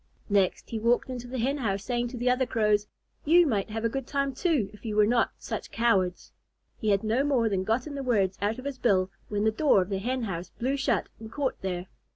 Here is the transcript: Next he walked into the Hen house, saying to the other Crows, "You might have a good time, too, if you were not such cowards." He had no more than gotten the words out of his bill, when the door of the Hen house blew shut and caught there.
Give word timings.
Next 0.31 0.71
he 0.71 0.79
walked 0.79 1.11
into 1.11 1.27
the 1.27 1.37
Hen 1.37 1.59
house, 1.59 1.83
saying 1.83 2.07
to 2.07 2.17
the 2.17 2.27
other 2.27 2.47
Crows, 2.47 2.87
"You 3.23 3.45
might 3.45 3.69
have 3.69 3.85
a 3.85 3.87
good 3.87 4.07
time, 4.07 4.33
too, 4.33 4.71
if 4.73 4.83
you 4.83 4.95
were 4.95 5.05
not 5.05 5.33
such 5.37 5.69
cowards." 5.69 6.31
He 6.79 6.89
had 6.89 7.03
no 7.03 7.23
more 7.23 7.47
than 7.49 7.63
gotten 7.63 7.93
the 7.93 8.01
words 8.01 8.35
out 8.41 8.57
of 8.57 8.65
his 8.65 8.79
bill, 8.79 9.11
when 9.29 9.43
the 9.43 9.51
door 9.51 9.79
of 9.79 9.89
the 9.89 9.99
Hen 9.99 10.23
house 10.23 10.49
blew 10.49 10.75
shut 10.75 11.07
and 11.19 11.31
caught 11.31 11.61
there. 11.61 11.85